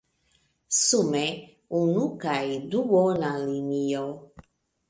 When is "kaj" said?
2.25-2.43